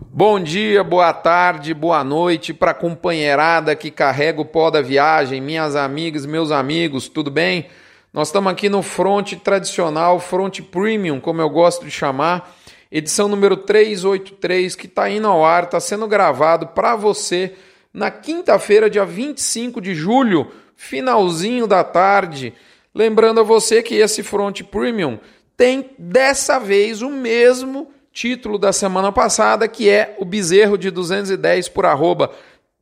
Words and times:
Bom 0.00 0.38
dia, 0.38 0.84
boa 0.84 1.12
tarde, 1.12 1.74
boa 1.74 2.04
noite 2.04 2.54
para 2.54 2.70
a 2.70 2.74
companheirada 2.74 3.74
que 3.74 3.90
carrega 3.90 4.40
o 4.40 4.44
pó 4.44 4.70
da 4.70 4.80
viagem, 4.80 5.40
minhas 5.40 5.74
amigas, 5.74 6.24
meus 6.24 6.52
amigos, 6.52 7.08
tudo 7.08 7.32
bem? 7.32 7.66
Nós 8.12 8.28
estamos 8.28 8.52
aqui 8.52 8.68
no 8.68 8.80
Front 8.80 9.32
tradicional, 9.42 10.20
Front 10.20 10.60
Premium, 10.60 11.18
como 11.18 11.40
eu 11.40 11.50
gosto 11.50 11.84
de 11.84 11.90
chamar, 11.90 12.56
edição 12.92 13.26
número 13.26 13.56
383, 13.56 14.76
que 14.76 14.86
está 14.86 15.10
indo 15.10 15.26
ao 15.26 15.44
ar, 15.44 15.64
está 15.64 15.80
sendo 15.80 16.06
gravado 16.06 16.68
para 16.68 16.94
você 16.94 17.54
na 17.92 18.08
quinta-feira, 18.08 18.88
dia 18.88 19.04
25 19.04 19.80
de 19.80 19.96
julho, 19.96 20.52
finalzinho 20.76 21.66
da 21.66 21.82
tarde. 21.82 22.54
Lembrando 22.94 23.40
a 23.40 23.44
você 23.44 23.82
que 23.82 23.96
esse 23.96 24.22
Front 24.22 24.62
Premium 24.62 25.18
tem 25.56 25.90
dessa 25.98 26.60
vez 26.60 27.02
o 27.02 27.10
mesmo 27.10 27.88
título 28.18 28.58
da 28.58 28.72
semana 28.72 29.12
passada, 29.12 29.68
que 29.68 29.88
é 29.88 30.16
o 30.18 30.24
bezerro 30.24 30.76
de 30.76 30.90
210 30.90 31.68
por 31.68 31.86
arroba. 31.86 32.32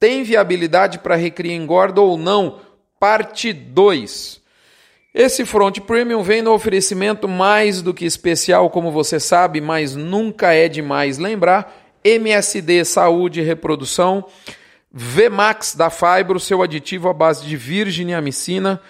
Tem 0.01 0.23
viabilidade 0.23 0.99
para 0.99 1.15
recria 1.15 1.55
engorda 1.55 2.01
ou 2.01 2.17
não? 2.17 2.61
Parte 2.99 3.53
2. 3.53 4.41
Esse 5.13 5.45
Front 5.45 5.81
Premium 5.81 6.23
vem 6.23 6.41
no 6.41 6.55
oferecimento 6.55 7.29
mais 7.29 7.83
do 7.83 7.93
que 7.93 8.07
especial, 8.07 8.71
como 8.71 8.91
você 8.91 9.21
sabe, 9.21 9.61
mas 9.61 9.95
nunca 9.95 10.55
é 10.55 10.71
demais 10.71 11.19
lembrar. 11.19 11.71
MSD 12.03 12.87
Saúde 12.87 13.41
e 13.41 13.45
Reprodução, 13.45 14.25
VMAX 14.91 15.75
da 15.75 15.91
Fibro, 15.91 16.41
seu 16.41 16.63
aditivo 16.63 17.11
à 17.11 17.13
base 17.13 17.45
de 17.45 17.59
virgem 17.59 18.09
e 18.09 18.15
amicina, 18.15 18.81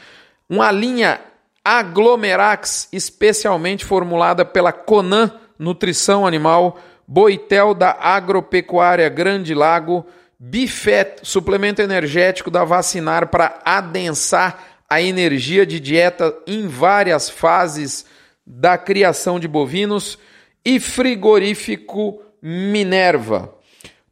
uma 0.48 0.70
linha 0.70 1.20
Aglomerax 1.64 2.88
especialmente 2.92 3.84
formulada 3.84 4.44
pela 4.44 4.70
Conan 4.70 5.32
Nutrição 5.58 6.26
Animal, 6.26 6.78
Boitel 7.06 7.74
da 7.74 7.96
Agropecuária 7.98 9.08
Grande 9.08 9.54
Lago, 9.54 10.04
Bifet, 10.38 11.20
suplemento 11.22 11.80
energético 11.80 12.50
da 12.50 12.64
Vacinar 12.64 13.28
para 13.28 13.60
adensar 13.64 14.62
a 14.88 15.00
energia 15.00 15.64
de 15.64 15.80
dieta 15.80 16.36
em 16.46 16.68
várias 16.68 17.30
fases 17.30 18.04
da 18.46 18.76
criação 18.78 19.40
de 19.40 19.48
bovinos 19.48 20.18
e 20.64 20.78
frigorífico 20.78 22.22
Minerva. 22.42 23.54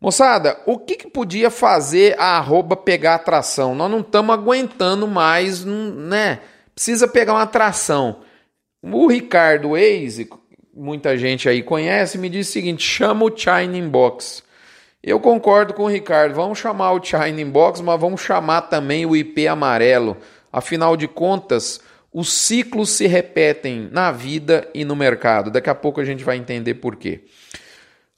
Moçada, 0.01 0.61
o 0.67 0.79
que, 0.79 0.97
que 0.97 1.11
podia 1.11 1.51
fazer 1.51 2.15
a 2.19 2.37
arroba 2.37 2.77
pegar 2.77 3.15
atração? 3.15 3.75
Nós 3.75 3.91
não 3.91 4.01
estamos 4.01 4.35
aguentando 4.35 5.07
mais, 5.07 5.65
né? 5.65 6.41
Precisa 6.75 7.09
pegar 7.09 7.33
uma 7.33 7.43
atração. 7.43 8.21
O 8.83 9.07
Ricardo 9.07 9.71
Waze, 9.71 10.29
muita 10.77 11.17
gente 11.17 11.49
aí 11.49 11.63
conhece, 11.63 12.19
me 12.19 12.29
diz 12.29 12.49
o 12.49 12.53
seguinte: 12.53 12.83
chama 12.83 13.25
o 13.25 13.37
China 13.37 13.89
Box. 13.89 14.43
Eu 15.03 15.21
concordo 15.21 15.75
com 15.75 15.85
o 15.85 15.89
Ricardo, 15.89 16.35
vamos 16.35 16.59
chamar 16.59 16.93
o 16.93 17.05
China 17.05 17.45
Box, 17.47 17.83
mas 17.83 18.01
vamos 18.01 18.21
chamar 18.21 18.63
também 18.63 19.05
o 19.05 19.15
IP 19.15 19.47
amarelo. 19.47 20.17
Afinal 20.51 20.97
de 20.97 21.07
contas, 21.07 21.81
os 22.13 22.33
ciclos 22.33 22.91
se 22.91 23.07
repetem 23.07 23.89
na 23.93 24.11
vida 24.11 24.69
e 24.73 24.85
no 24.85 24.97
mercado. 24.97 25.51
Daqui 25.51 25.69
a 25.69 25.75
pouco 25.75 26.01
a 26.01 26.05
gente 26.05 26.25
vai 26.25 26.37
entender 26.37 26.75
por 26.75 26.97
quê. 26.97 27.25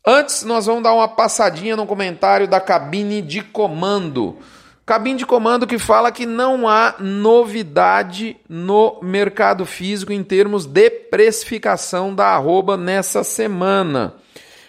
Antes, 0.06 0.44
nós 0.44 0.66
vamos 0.66 0.84
dar 0.84 0.92
uma 0.92 1.08
passadinha 1.08 1.74
no 1.74 1.86
comentário 1.86 2.46
da 2.46 2.60
cabine 2.60 3.20
de 3.20 3.42
comando. 3.42 4.38
Cabine 4.86 5.18
de 5.18 5.26
comando 5.26 5.66
que 5.66 5.80
fala 5.80 6.12
que 6.12 6.24
não 6.24 6.68
há 6.68 6.94
novidade 7.00 8.36
no 8.48 9.00
mercado 9.02 9.66
físico 9.66 10.12
em 10.12 10.22
termos 10.22 10.64
de 10.64 10.88
precificação 10.88 12.14
da 12.14 12.26
arroba 12.26 12.76
nessa 12.76 13.24
semana. 13.24 14.14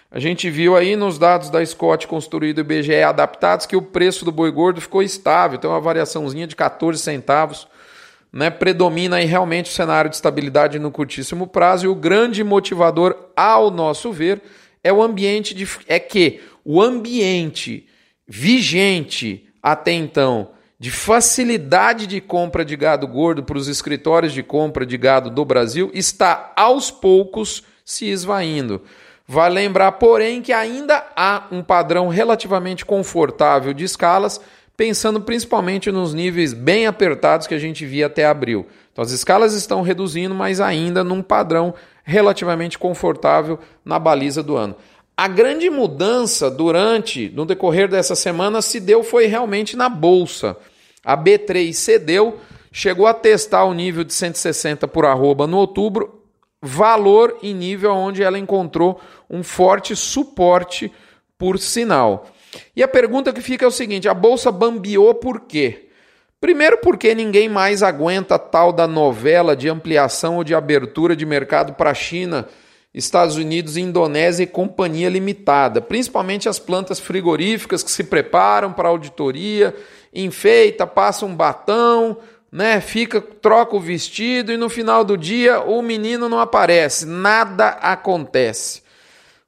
A 0.10 0.18
gente 0.18 0.50
viu 0.50 0.76
aí 0.76 0.96
nos 0.96 1.20
dados 1.20 1.52
da 1.52 1.64
Scott 1.64 2.08
Construído 2.08 2.62
e 2.62 2.64
BGE 2.64 3.04
adaptados 3.04 3.68
que 3.68 3.76
o 3.76 3.82
preço 3.82 4.26
do 4.26 4.32
boi 4.32 4.50
gordo 4.50 4.82
ficou 4.82 5.04
estável, 5.04 5.60
tem 5.60 5.70
uma 5.70 5.80
variaçãozinha 5.80 6.48
de 6.48 6.56
14 6.56 7.00
centavos. 7.00 7.68
Né, 8.34 8.50
predomina 8.50 9.18
aí 9.18 9.26
realmente 9.26 9.70
o 9.70 9.74
cenário 9.74 10.10
de 10.10 10.16
estabilidade 10.16 10.80
no 10.80 10.92
curtíssimo 10.92 11.46
prazo 11.46 11.86
e 11.86 11.88
o 11.88 11.96
grande 11.96 12.44
motivador, 12.44 13.16
ao 13.36 13.70
nosso 13.70 14.12
ver, 14.12 14.42
é 14.84 14.92
o 14.92 15.02
ambiente 15.02 15.54
de, 15.54 15.68
é 15.88 16.00
que 16.00 16.42
o 16.66 16.82
ambiente 16.82 17.88
vigente 18.28 19.47
até 19.72 19.92
então 19.92 20.50
de 20.80 20.92
facilidade 20.92 22.06
de 22.06 22.22
compra 22.22 22.64
de 22.64 22.76
gado 22.76 23.08
gordo 23.08 23.44
para 23.44 23.58
os 23.58 23.68
escritórios 23.68 24.32
de 24.32 24.44
compra 24.44 24.86
de 24.86 24.98
gado 24.98 25.30
do 25.30 25.44
Brasil 25.44 25.90
está 25.94 26.54
aos 26.56 26.92
poucos 26.92 27.64
se 27.84 28.06
esvaindo. 28.06 28.82
Vale 29.28 29.56
lembrar, 29.56 29.94
porém, 29.94 30.42
que 30.42 30.54
ainda 30.54 31.04
há 31.16 31.48
um 31.52 31.62
padrão 31.62 32.08
relativamente 32.08 32.86
confortável 32.86 33.74
de 33.74 33.84
escalas, 33.84 34.40
pensando 34.78 35.20
principalmente 35.20 35.92
nos 35.92 36.14
níveis 36.14 36.54
bem 36.54 36.86
apertados 36.86 37.48
que 37.48 37.56
a 37.56 37.60
gente 37.60 37.86
via 37.86 38.06
até 38.06 38.26
abril. 38.26 38.68
Então, 38.94 39.04
as 39.04 39.12
escalas 39.12 39.54
estão 39.54 39.82
reduzindo, 39.82 40.34
mas 40.34 40.62
ainda 40.62 41.04
num 41.04 41.22
padrão 41.22 41.74
relativamente 42.04 42.78
confortável 42.78 43.60
na 43.84 44.00
baliza 44.00 44.42
do 44.42 44.56
ano. 44.56 44.76
A 45.20 45.28
grande 45.28 45.68
mudança 45.68 46.48
durante, 46.52 47.28
no 47.30 47.44
decorrer 47.44 47.90
dessa 47.90 48.16
semana, 48.16 48.62
se 48.62 48.80
deu 48.80 49.04
foi 49.04 49.26
realmente 49.26 49.76
na 49.76 49.90
bolsa. 49.90 50.56
A 51.04 51.18
B3 51.18 51.74
cedeu, 51.74 52.40
chegou 52.72 53.08
a 53.08 53.16
testar 53.16 53.64
o 53.64 53.74
nível 53.74 54.04
de 54.04 54.14
160 54.14 54.88
por 54.88 55.06
arroba 55.06 55.48
no 55.48 55.58
outubro, 55.58 56.22
valor 56.62 57.40
e 57.42 57.52
nível 57.52 57.94
onde 57.94 58.22
ela 58.22 58.38
encontrou 58.38 59.02
um 59.28 59.42
forte 59.42 59.96
suporte 59.96 60.94
por 61.36 61.58
sinal. 61.58 62.28
E 62.76 62.84
a 62.84 62.88
pergunta 62.88 63.34
que 63.34 63.42
fica 63.42 63.66
é 63.66 63.68
o 63.68 63.72
seguinte: 63.72 64.08
a 64.08 64.14
bolsa 64.14 64.52
bambiou 64.52 65.16
por 65.16 65.42
quê? 65.42 65.88
Primeiro, 66.40 66.78
porque 66.78 67.16
ninguém 67.16 67.50
mais 67.50 67.82
aguenta 67.82 68.38
tal 68.38 68.72
da 68.72 68.86
novela 68.86 69.56
de 69.56 69.68
ampliação 69.68 70.36
ou 70.36 70.44
de 70.44 70.54
abertura 70.54 71.16
de 71.16 71.26
mercado 71.26 71.74
para 71.74 71.90
a 71.90 71.96
China 71.96 72.48
Estados 72.94 73.36
Unidos, 73.36 73.78
Indonésia 73.78 74.44
e 74.44 74.48
Companhia 74.48 75.10
Limitada, 75.10 75.82
principalmente 75.82 76.50
as 76.50 76.58
plantas 76.58 77.00
frigoríficas 77.00 77.84
que 77.84 77.92
se 77.92 78.04
preparam 78.04 78.74
para 78.74 78.90
auditoria, 78.90 79.76
enfeita, 80.14 80.88
passa 80.88 81.26
um 81.26 81.36
batão, 81.36 82.18
né, 82.52 82.80
fica, 82.82 83.22
troca 83.22 83.76
o 83.76 83.80
vestido 83.80 84.52
e 84.52 84.58
no 84.58 84.70
final 84.70 85.04
do 85.04 85.18
dia 85.18 85.60
o 85.62 85.82
menino 85.82 86.30
não 86.30 86.40
aparece, 86.40 87.06
nada 87.06 87.70
acontece. 87.70 88.82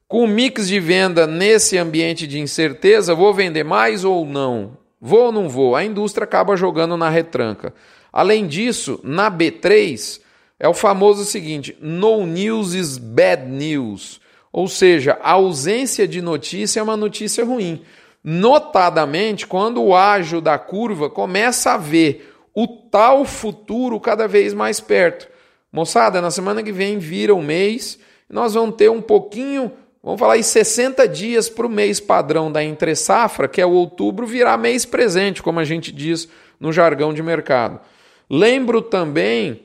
Com 0.06 0.24
o 0.24 0.28
mix 0.28 0.66
de 0.68 0.80
venda 0.80 1.26
nesse 1.26 1.78
ambiente 1.78 2.26
de 2.26 2.40
incerteza, 2.40 3.14
vou 3.14 3.32
vender 3.32 3.64
mais 3.64 4.04
ou 4.04 4.26
não? 4.26 4.76
Vou 5.00 5.26
ou 5.26 5.32
não 5.32 5.48
vou? 5.48 5.74
A 5.74 5.84
indústria 5.84 6.24
acaba 6.24 6.56
jogando 6.56 6.96
na 6.96 7.08
retranca. 7.08 7.72
Além 8.12 8.46
disso, 8.46 9.00
na 9.02 9.30
B3, 9.30 10.20
é 10.60 10.68
o 10.68 10.74
famoso 10.74 11.24
seguinte: 11.24 11.76
no 11.80 12.26
news 12.26 12.74
is 12.74 12.98
bad 12.98 13.46
news. 13.46 14.20
Ou 14.52 14.68
seja, 14.68 15.18
a 15.22 15.32
ausência 15.32 16.06
de 16.06 16.20
notícia 16.20 16.80
é 16.80 16.82
uma 16.82 16.96
notícia 16.96 17.44
ruim. 17.44 17.82
Notadamente, 18.22 19.46
quando 19.46 19.82
o 19.82 19.94
ágio 19.94 20.40
da 20.40 20.58
curva 20.58 21.08
começa 21.08 21.72
a 21.72 21.76
ver 21.78 22.34
o 22.54 22.66
tal 22.66 23.24
futuro 23.24 23.98
cada 23.98 24.28
vez 24.28 24.52
mais 24.52 24.80
perto. 24.80 25.28
Moçada, 25.72 26.20
na 26.20 26.30
semana 26.30 26.62
que 26.62 26.72
vem 26.72 26.98
vira 26.98 27.34
o 27.34 27.42
mês, 27.42 27.98
nós 28.28 28.54
vamos 28.54 28.74
ter 28.74 28.90
um 28.90 29.00
pouquinho, 29.00 29.70
vamos 30.02 30.18
falar 30.18 30.34
aí 30.34 30.42
60 30.42 31.06
dias 31.06 31.48
para 31.48 31.64
o 31.64 31.70
mês 31.70 32.00
padrão 32.00 32.50
da 32.50 32.62
entre 32.62 32.96
safra, 32.96 33.46
que 33.46 33.60
é 33.60 33.66
o 33.66 33.70
outubro, 33.70 34.26
virar 34.26 34.58
mês 34.58 34.84
presente, 34.84 35.42
como 35.42 35.60
a 35.60 35.64
gente 35.64 35.92
diz 35.92 36.28
no 36.58 36.72
jargão 36.72 37.14
de 37.14 37.22
mercado. 37.22 37.80
Lembro 38.28 38.82
também 38.82 39.62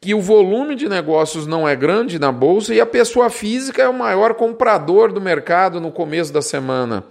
que 0.00 0.14
o 0.14 0.20
volume 0.20 0.74
de 0.74 0.88
negócios 0.88 1.46
não 1.46 1.68
é 1.68 1.74
grande 1.74 2.18
na 2.18 2.30
bolsa 2.30 2.74
e 2.74 2.80
a 2.80 2.86
pessoa 2.86 3.28
física 3.30 3.82
é 3.82 3.88
o 3.88 3.94
maior 3.94 4.34
comprador 4.34 5.12
do 5.12 5.20
mercado 5.20 5.80
no 5.80 5.90
começo 5.90 6.32
da 6.32 6.40
semana. 6.40 7.04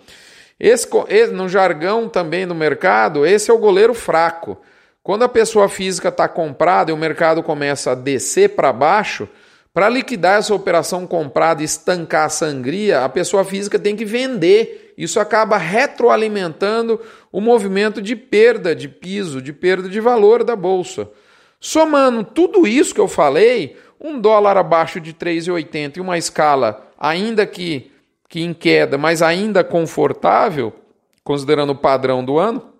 Esse, 0.60 0.88
no 1.34 1.50
jargão 1.50 2.07
também 2.07 2.48
do 2.48 2.56
mercado, 2.56 3.25
esse 3.25 3.51
é 3.51 3.54
o 3.54 3.60
goleiro 3.60 3.94
fraco. 3.94 4.57
Quando 5.04 5.24
a 5.24 5.30
pessoa 5.30 5.69
física 5.69 6.10
está 6.10 6.28
comprada 6.28 6.92
e 6.92 6.94
o 6.94 6.98
mercado 6.98 7.44
começa 7.44 7.92
a 7.92 7.95
descer 7.95 8.56
para 8.56 8.74
baixo, 8.74 9.28
para 9.74 9.90
liquidar 9.90 10.40
essa 10.40 10.56
operação 10.56 11.06
comprada 11.06 11.62
e 11.62 11.66
estancar 11.66 12.25
a 12.25 12.30
sangria, 12.30 13.04
a 13.04 13.10
pessoa 13.10 13.45
física 13.45 13.78
tem 13.78 13.95
que 13.95 14.04
vender. 14.04 14.94
Isso 14.98 15.19
acaba 15.19 15.57
retroalimentando 15.57 17.00
o 17.31 17.40
movimento 17.40 18.01
de 18.01 18.16
perda 18.16 18.75
de 18.75 18.90
piso, 18.90 19.42
de 19.42 19.54
perda 19.54 19.88
de 19.88 20.00
valor 20.00 20.44
da 20.44 20.56
bolsa. 20.56 21.07
Somando 21.59 22.24
tudo 22.24 22.68
isso 22.68 22.94
que 22.94 23.01
eu 23.01 23.07
falei, 23.07 23.77
um 24.00 24.19
dólar 24.19 24.57
abaixo 24.57 25.00
de 25.00 25.13
3,80 25.13 25.98
e 25.98 26.01
uma 26.01 26.18
escala 26.18 26.88
ainda 26.98 27.45
que, 27.45 27.92
que 28.30 28.42
em 28.42 28.54
queda, 28.54 28.98
mas 28.98 29.21
ainda 29.21 29.63
confortável, 29.63 30.74
considerando 31.24 31.71
o 31.71 31.75
padrão 31.75 32.24
do 32.24 32.38
ano, 32.38 32.74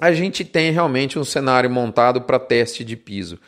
a 0.00 0.12
gente 0.12 0.44
tem 0.44 0.70
realmente 0.70 1.18
um 1.18 1.24
cenário 1.24 1.70
montado 1.70 2.22
para 2.22 2.38
teste 2.38 2.84
de 2.84 2.96
piso. 2.96 3.38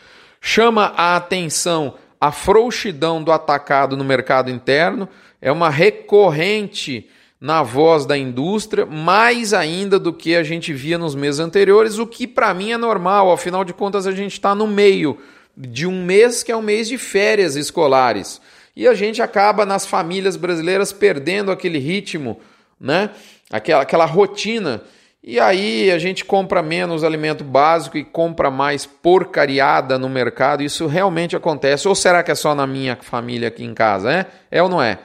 Chama 0.41 0.93
a 0.97 1.17
atenção 1.17 1.95
a 2.21 2.31
frouxidão 2.31 3.23
do 3.23 3.33
atacado 3.33 3.97
no 3.97 4.05
mercado 4.05 4.51
interno, 4.51 5.09
é 5.41 5.51
uma 5.51 5.71
recorrente 5.71 7.09
na 7.41 7.63
voz 7.63 8.05
da 8.05 8.19
indústria, 8.19 8.85
mais 8.85 9.55
ainda 9.55 9.99
do 9.99 10.13
que 10.13 10.37
a 10.37 10.43
gente 10.43 10.73
via 10.75 10.99
nos 10.99 11.15
meses 11.15 11.41
anteriores, 11.41 11.99
o 11.99 12.07
que 12.07 12.27
para 12.27 12.53
mim 12.53 12.73
é 12.73 12.77
normal, 12.77 13.33
afinal 13.33 13.65
de 13.65 13.73
contas 13.73 14.07
a 14.07 14.13
gente 14.13 14.33
está 14.33 14.55
no 14.55 14.67
meio 14.67 15.19
de 15.57 15.87
um 15.87 16.05
mês 16.05 16.43
que 16.43 16.53
é 16.53 16.57
um 16.57 16.63
mês 16.63 16.87
de 16.89 16.99
férias 16.99 17.57
escolares. 17.57 18.41
E 18.77 18.87
a 18.87 18.95
gente 18.95 19.21
acaba 19.23 19.65
nas 19.65 19.87
famílias 19.87 20.37
brasileiras 20.37 20.93
perdendo 20.93 21.51
aquele 21.51 21.79
ritmo, 21.79 22.41
né? 22.79 23.11
aquela, 23.51 23.83
aquela 23.83 24.05
rotina. 24.05 24.83
E 25.23 25.39
aí 25.39 25.91
a 25.91 25.99
gente 25.99 26.25
compra 26.25 26.63
menos 26.63 27.05
alimento 27.05 27.45
básico 27.45 27.99
e 27.99 28.05
compra 28.05 28.51
mais 28.51 28.87
porcariada 28.87 29.99
no 29.99 30.09
mercado. 30.09 30.63
Isso 30.63 30.87
realmente 30.87 31.37
acontece. 31.37 31.87
Ou 31.89 31.95
será 31.95 32.23
que 32.23 32.31
é 32.31 32.35
só 32.35 32.55
na 32.55 32.67
minha 32.67 32.97
família 32.97 33.49
aqui 33.49 33.65
em 33.65 33.75
casa? 33.75 34.11
É, 34.13 34.27
é 34.51 34.63
ou 34.63 34.69
não 34.69 34.81
é? 34.81 34.99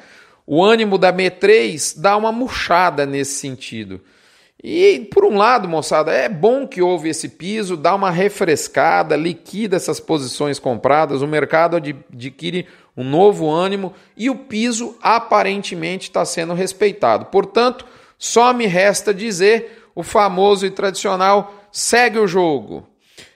O 0.46 0.64
ânimo 0.64 0.98
da 0.98 1.12
B3 1.12 2.00
dá 2.00 2.16
uma 2.16 2.32
murchada 2.32 3.06
nesse 3.06 3.40
sentido. 3.40 4.02
E 4.64 5.08
por 5.14 5.26
um 5.26 5.38
lado, 5.38 5.68
moçada, 5.68 6.12
é 6.12 6.28
bom 6.28 6.68
que 6.68 6.82
houve 6.82 7.10
esse 7.10 7.30
piso, 7.30 7.78
dá 7.78 7.94
uma 7.94 8.10
refrescada, 8.10 9.16
liquida 9.16 9.76
essas 9.76 10.00
posições 10.00 10.58
compradas, 10.58 11.22
o 11.22 11.28
mercado 11.28 11.76
adquire 11.76 12.68
um 12.98 13.04
novo 13.04 13.50
ânimo 13.50 13.94
e 14.16 14.30
o 14.30 14.36
piso 14.36 14.98
aparentemente 15.02 16.10
está 16.10 16.24
sendo 16.26 16.54
respeitado. 16.54 17.26
Portanto, 17.26 17.86
só 18.18 18.54
me 18.54 18.66
resta 18.66 19.14
dizer 19.14 19.90
o 19.94 20.04
famoso 20.04 20.66
e 20.66 20.72
tradicional 20.72 21.54
segue 21.72 22.18
o 22.18 22.28
jogo. 22.28 22.88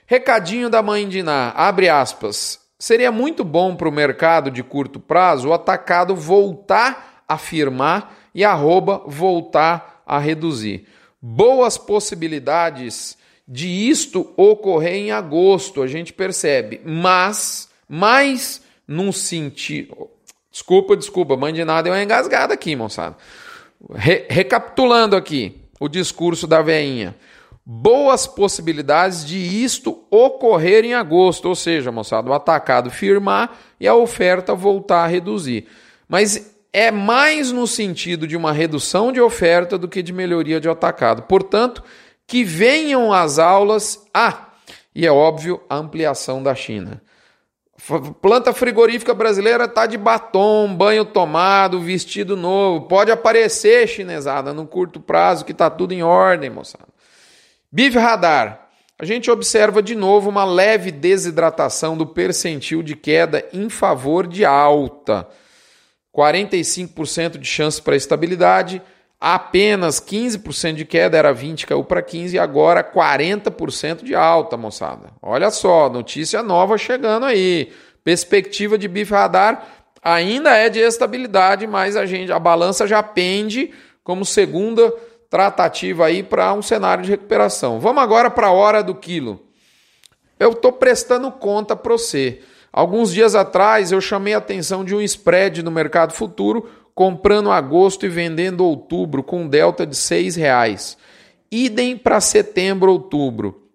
Recadinho 0.06 0.68
da 0.68 0.82
mãe 0.82 1.08
de 1.08 1.22
Ná, 1.22 1.52
abre 1.54 1.88
aspas. 1.88 2.59
Seria 2.80 3.12
muito 3.12 3.44
bom 3.44 3.76
para 3.76 3.90
o 3.90 3.92
mercado 3.92 4.50
de 4.50 4.62
curto 4.62 4.98
prazo 4.98 5.50
o 5.50 5.52
atacado 5.52 6.16
voltar 6.16 7.22
a 7.28 7.36
firmar 7.36 8.16
e 8.34 8.42
arroba 8.42 9.02
voltar 9.06 10.02
a 10.06 10.18
reduzir. 10.18 10.86
Boas 11.20 11.76
possibilidades 11.76 13.18
de 13.46 13.68
isto 13.68 14.32
ocorrer 14.34 14.94
em 14.94 15.12
agosto, 15.12 15.82
a 15.82 15.86
gente 15.86 16.10
percebe, 16.14 16.80
mas 16.82 17.68
mais 17.86 18.62
num 18.88 19.12
sentido. 19.12 20.08
Desculpa, 20.50 20.96
desculpa, 20.96 21.36
mãe 21.36 21.52
de 21.52 21.66
nada 21.66 21.82
deu 21.82 21.92
uma 21.92 22.02
engasgada 22.02 22.54
aqui, 22.54 22.74
moçada. 22.74 23.14
Re 23.94 24.24
recapitulando 24.30 25.16
aqui 25.16 25.60
o 25.78 25.86
discurso 25.86 26.46
da 26.46 26.62
veinha 26.62 27.14
boas 27.72 28.26
possibilidades 28.26 29.24
de 29.24 29.38
isto 29.38 30.02
ocorrer 30.10 30.84
em 30.84 30.92
agosto, 30.92 31.48
ou 31.48 31.54
seja, 31.54 31.92
moçada, 31.92 32.28
o 32.28 32.32
atacado 32.32 32.90
firmar 32.90 33.56
e 33.78 33.86
a 33.86 33.94
oferta 33.94 34.56
voltar 34.56 35.04
a 35.04 35.06
reduzir. 35.06 35.68
Mas 36.08 36.52
é 36.72 36.90
mais 36.90 37.52
no 37.52 37.68
sentido 37.68 38.26
de 38.26 38.36
uma 38.36 38.50
redução 38.50 39.12
de 39.12 39.20
oferta 39.20 39.78
do 39.78 39.86
que 39.86 40.02
de 40.02 40.12
melhoria 40.12 40.60
de 40.60 40.68
atacado. 40.68 41.22
Portanto, 41.22 41.84
que 42.26 42.42
venham 42.42 43.12
as 43.12 43.38
aulas. 43.38 44.04
Ah, 44.12 44.48
e 44.92 45.06
é 45.06 45.12
óbvio, 45.12 45.62
a 45.70 45.76
ampliação 45.76 46.42
da 46.42 46.56
China. 46.56 47.00
Planta 48.20 48.52
frigorífica 48.52 49.14
brasileira 49.14 49.66
está 49.66 49.86
de 49.86 49.96
batom, 49.96 50.74
banho 50.74 51.04
tomado, 51.04 51.80
vestido 51.80 52.36
novo. 52.36 52.88
Pode 52.88 53.12
aparecer 53.12 53.86
chinesada 53.86 54.52
no 54.52 54.66
curto 54.66 54.98
prazo 54.98 55.44
que 55.44 55.52
está 55.52 55.70
tudo 55.70 55.92
em 55.92 56.02
ordem, 56.02 56.50
moçada. 56.50 56.89
BIV 57.72 57.98
radar. 57.98 58.68
A 58.98 59.04
gente 59.04 59.30
observa 59.30 59.80
de 59.82 59.94
novo 59.94 60.28
uma 60.28 60.44
leve 60.44 60.90
desidratação 60.90 61.96
do 61.96 62.06
percentil 62.06 62.82
de 62.82 62.96
queda 62.96 63.46
em 63.52 63.68
favor 63.70 64.26
de 64.26 64.44
alta. 64.44 65.26
45% 66.14 67.38
de 67.38 67.46
chance 67.46 67.80
para 67.80 67.94
estabilidade, 67.94 68.82
apenas 69.20 70.00
15% 70.00 70.74
de 70.74 70.84
queda, 70.84 71.16
era 71.16 71.32
20, 71.32 71.66
caiu 71.66 71.84
para 71.84 72.02
15 72.02 72.34
e 72.34 72.38
agora 72.38 72.82
40% 72.82 74.02
de 74.02 74.14
alta, 74.14 74.56
moçada. 74.56 75.12
Olha 75.22 75.50
só, 75.50 75.88
notícia 75.88 76.42
nova 76.42 76.76
chegando 76.76 77.24
aí. 77.24 77.72
Perspectiva 78.02 78.76
de 78.76 78.88
BIF 78.88 79.12
radar 79.12 79.66
ainda 80.02 80.56
é 80.56 80.68
de 80.68 80.80
estabilidade, 80.80 81.66
mas 81.66 81.96
a 81.96 82.04
gente 82.04 82.32
a 82.32 82.38
balança 82.38 82.86
já 82.86 83.02
pende 83.02 83.72
como 84.02 84.24
segunda 84.24 84.92
tratativa 85.30 86.06
aí 86.06 86.24
para 86.24 86.52
um 86.52 86.60
cenário 86.60 87.04
de 87.04 87.10
recuperação. 87.10 87.78
Vamos 87.78 88.02
agora 88.02 88.28
para 88.28 88.48
a 88.48 88.52
hora 88.52 88.82
do 88.82 88.96
quilo. 88.96 89.40
Eu 90.38 90.50
estou 90.50 90.72
prestando 90.72 91.30
conta 91.30 91.76
para 91.76 91.92
você. 91.92 92.40
Alguns 92.72 93.12
dias 93.12 93.36
atrás 93.36 93.92
eu 93.92 94.00
chamei 94.00 94.34
a 94.34 94.38
atenção 94.38 94.84
de 94.84 94.94
um 94.94 95.00
spread 95.00 95.62
no 95.62 95.70
mercado 95.70 96.12
futuro, 96.12 96.68
comprando 96.94 97.50
agosto 97.50 98.04
e 98.04 98.08
vendendo 98.08 98.64
outubro 98.64 99.22
com 99.22 99.42
um 99.42 99.48
delta 99.48 99.86
de 99.86 99.96
R$ 99.96 100.30
reais. 100.30 100.98
Idem 101.50 101.96
para 101.96 102.20
setembro, 102.20 102.92
outubro, 102.92 103.68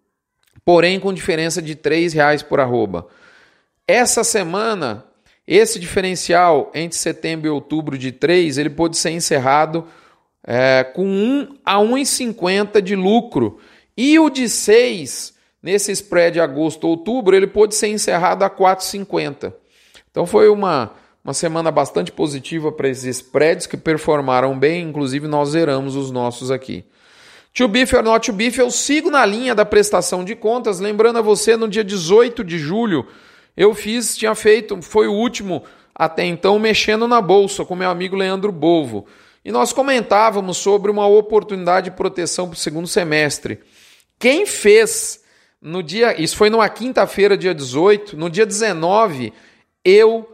porém 0.64 1.00
com 1.00 1.14
diferença 1.14 1.62
de 1.62 1.74
R$ 1.74 2.10
reais 2.10 2.44
por 2.44 2.60
arroba. 2.60 3.08
Essa 3.88 4.24
semana, 4.24 5.06
esse 5.48 5.80
diferencial 5.80 6.72
entre 6.74 6.98
setembro 6.98 7.48
e 7.48 7.50
outubro 7.50 7.98
de 7.98 8.12
3, 8.12 8.58
ele 8.58 8.70
pode 8.70 8.98
ser 8.98 9.12
encerrado 9.12 9.86
é, 10.46 10.84
com 10.84 11.06
1 11.06 11.58
a 11.66 11.78
1,50 11.78 12.82
de 12.82 12.96
lucro. 12.96 13.60
E 13.98 14.20
o 14.20 14.30
de 14.30 14.48
6, 14.48 15.34
nesse 15.62 15.92
spread 15.92 16.40
agosto-outubro, 16.40 17.36
ele 17.36 17.48
pode 17.48 17.76
ser 17.76 17.88
encerrado 17.88 18.44
a 18.44 18.50
4,50. 18.50 19.54
Então 20.12 20.26
foi 20.26 20.50
uma, 20.50 20.92
uma 21.24 21.34
semana 21.34 21.72
bastante 21.72 22.12
positiva 22.12 22.72
para 22.72 22.88
esses 22.88 23.18
spreads 23.18 23.66
que 23.66 23.76
performaram 23.76 24.58
bem, 24.58 24.84
inclusive 24.90 25.28
nós 25.28 25.50
zeramos 25.50 25.96
os 25.96 26.12
nossos 26.12 26.52
aqui. 26.52 26.86
To 27.54 27.70
beef 27.70 27.94
or 27.94 28.04
not 28.04 28.26
to 28.26 28.34
beef, 28.34 28.58
eu 28.58 28.70
sigo 28.70 29.10
na 29.10 29.26
linha 29.26 29.56
da 29.56 29.64
prestação 29.64 30.26
de 30.26 30.36
contas, 30.36 30.80
lembrando 30.80 31.20
a 31.20 31.22
você, 31.22 31.56
no 31.56 31.70
dia 31.70 31.86
18 31.86 32.44
de 32.44 32.60
julho, 32.60 33.08
eu 33.56 33.74
fiz, 33.74 34.18
tinha 34.18 34.36
feito, 34.36 34.82
foi 34.82 35.08
o 35.08 35.14
último 35.14 35.64
até 35.94 36.26
então, 36.26 36.60
mexendo 36.60 37.08
na 37.08 37.22
bolsa 37.22 37.64
com 37.64 37.74
meu 37.74 37.90
amigo 37.90 38.18
Leandro 38.18 38.52
Bovo. 38.52 39.08
E 39.46 39.52
nós 39.52 39.72
comentávamos 39.72 40.58
sobre 40.58 40.90
uma 40.90 41.06
oportunidade 41.06 41.92
de 41.92 41.96
proteção 41.96 42.48
para 42.48 42.56
o 42.56 42.60
segundo 42.60 42.88
semestre. 42.88 43.60
Quem 44.18 44.48
fez 44.48 45.24
no 45.62 45.84
dia. 45.84 46.20
Isso 46.20 46.36
foi 46.36 46.50
numa 46.50 46.68
quinta-feira, 46.68 47.38
dia 47.38 47.54
18. 47.54 48.18
No 48.18 48.28
dia 48.28 48.44
19, 48.44 49.32
eu 49.84 50.28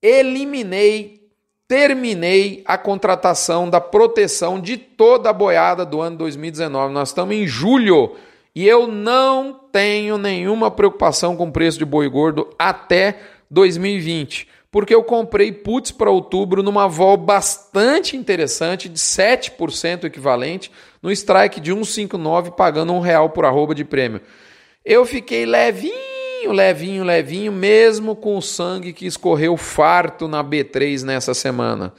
eliminei, 0.00 1.28
terminei 1.68 2.62
a 2.64 2.78
contratação 2.78 3.68
da 3.68 3.82
proteção 3.82 4.58
de 4.58 4.78
toda 4.78 5.28
a 5.28 5.32
boiada 5.34 5.84
do 5.84 6.00
ano 6.00 6.16
2019. 6.16 6.94
Nós 6.94 7.10
estamos 7.10 7.36
em 7.36 7.46
julho 7.46 8.16
e 8.54 8.66
eu 8.66 8.86
não 8.86 9.52
tenho 9.70 10.16
nenhuma 10.16 10.70
preocupação 10.70 11.36
com 11.36 11.48
o 11.48 11.52
preço 11.52 11.78
de 11.78 11.84
boi 11.84 12.08
gordo 12.08 12.48
até 12.58 13.18
2020 13.50 14.48
porque 14.70 14.94
eu 14.94 15.02
comprei 15.02 15.50
puts 15.50 15.90
para 15.90 16.10
outubro 16.10 16.62
numa 16.62 16.86
vol 16.86 17.16
bastante 17.16 18.16
interessante 18.16 18.88
de 18.88 18.98
7% 18.98 20.04
equivalente, 20.04 20.70
no 21.02 21.10
strike 21.10 21.60
de 21.60 21.72
1,59 21.72 22.52
pagando 22.52 22.92
um 22.92 23.00
real 23.00 23.30
por 23.30 23.44
arroba 23.44 23.74
de 23.74 23.84
prêmio. 23.84 24.20
Eu 24.84 25.06
fiquei 25.06 25.46
levinho, 25.46 26.52
levinho, 26.52 27.04
levinho, 27.04 27.52
mesmo 27.52 28.14
com 28.14 28.36
o 28.36 28.42
sangue 28.42 28.92
que 28.92 29.06
escorreu 29.06 29.56
farto 29.56 30.28
na 30.28 30.44
B3 30.44 31.02
nessa 31.02 31.32
semana. 31.32 31.92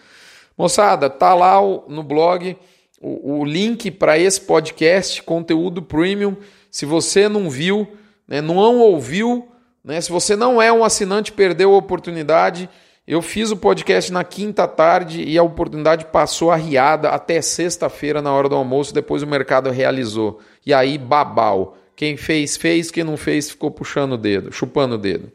Moçada, 0.57 1.09
tá 1.09 1.33
lá 1.33 1.59
no 1.88 2.03
blog 2.03 2.55
o, 3.01 3.39
o 3.39 3.45
link 3.45 3.89
para 3.91 4.17
esse 4.17 4.41
podcast, 4.41 5.23
conteúdo 5.23 5.81
premium. 5.81 6.35
Se 6.69 6.85
você 6.85 7.29
não 7.29 7.49
viu, 7.49 7.88
né, 8.27 8.41
não 8.41 8.57
ouviu, 8.79 9.47
né? 9.83 10.00
Se 10.01 10.12
você 10.12 10.36
não 10.36 10.62
é 10.62 10.71
um 10.71 10.83
assinante, 10.83 11.31
perdeu 11.31 11.74
a 11.74 11.77
oportunidade. 11.77 12.69
Eu 13.07 13.21
fiz 13.21 13.50
o 13.50 13.57
podcast 13.57 14.12
na 14.12 14.24
quinta 14.24 14.67
tarde 14.67 15.24
e 15.24 15.38
a 15.38 15.43
oportunidade 15.43 16.05
passou 16.05 16.51
arriada 16.51 17.09
até 17.09 17.41
sexta-feira 17.41 18.21
na 18.21 18.31
hora 18.31 18.48
do 18.48 18.55
almoço, 18.55 18.93
depois 18.93 19.24
o 19.24 19.27
mercado 19.27 19.69
realizou. 19.71 20.39
E 20.65 20.74
aí, 20.74 20.98
babau. 20.98 21.77
Quem 21.95 22.15
fez, 22.15 22.55
fez, 22.55 22.91
quem 22.91 23.03
não 23.03 23.17
fez, 23.17 23.50
ficou 23.50 23.71
puxando 23.71 24.13
o 24.13 24.17
dedo, 24.17 24.51
chupando 24.51 24.95
o 24.95 24.98
dedo. 24.98 25.31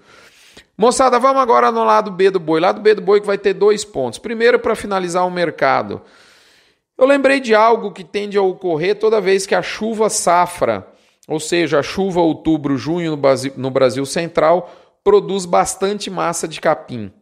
Moçada, 0.78 1.18
vamos 1.18 1.42
agora 1.42 1.70
no 1.70 1.84
lado 1.84 2.10
B 2.10 2.30
do 2.30 2.40
boi. 2.40 2.60
Lado 2.60 2.80
B 2.80 2.94
do 2.94 3.02
boi 3.02 3.20
que 3.20 3.26
vai 3.26 3.38
ter 3.38 3.52
dois 3.52 3.84
pontos. 3.84 4.18
Primeiro, 4.18 4.58
para 4.58 4.74
finalizar 4.74 5.26
o 5.26 5.30
mercado. 5.30 6.00
Eu 6.96 7.06
lembrei 7.06 7.40
de 7.40 7.54
algo 7.54 7.92
que 7.92 8.04
tende 8.04 8.38
a 8.38 8.42
ocorrer 8.42 8.96
toda 8.96 9.20
vez 9.20 9.46
que 9.46 9.54
a 9.54 9.62
chuva 9.62 10.08
safra 10.08 10.86
ou 11.26 11.40
seja, 11.40 11.78
a 11.78 11.82
chuva 11.82 12.20
outubro-junho 12.20 13.12
no 13.12 13.16
Brasil, 13.16 13.52
no 13.56 13.70
Brasil 13.70 14.04
Central 14.04 14.70
produz 15.02 15.44
bastante 15.44 16.10
massa 16.10 16.46
de 16.46 16.60
capim. 16.60 17.12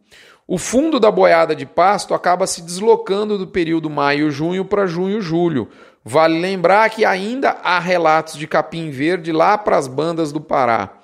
O 0.45 0.57
fundo 0.57 0.99
da 0.99 1.09
boiada 1.09 1.55
de 1.55 1.65
pasto 1.65 2.13
acaba 2.13 2.45
se 2.45 2.61
deslocando 2.61 3.37
do 3.37 3.47
período 3.47 3.89
maio-junho 3.89 4.65
para 4.65 4.85
junho-julho. 4.85 5.69
Vale 6.03 6.37
lembrar 6.37 6.89
que 6.89 7.05
ainda 7.05 7.51
há 7.63 7.79
relatos 7.79 8.37
de 8.37 8.45
capim 8.45 8.89
verde 8.89 9.31
lá 9.31 9.57
para 9.57 9.77
as 9.77 9.87
bandas 9.87 10.33
do 10.33 10.41
Pará. 10.41 10.97